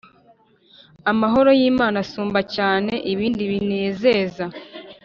Amahoro 1.11 1.49
y’ 1.59 1.63
Imana 1.71 1.97
asumba 2.05 2.39
cyane 2.55 2.93
ibindi 3.11 3.41
binezeza 3.51 4.43